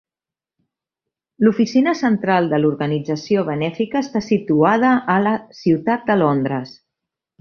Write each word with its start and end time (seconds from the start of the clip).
L"oficina 1.43 1.93
central 1.99 2.49
de 2.53 2.57
l"organització 2.59 3.43
benèfica 3.51 4.01
està 4.07 4.23
situada 4.31 4.95
a 5.17 5.19
la 5.27 5.35
ciutat 5.59 6.09
de 6.13 6.17
Londres. 6.25 6.75